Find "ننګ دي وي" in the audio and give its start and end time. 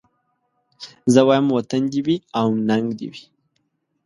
2.67-3.23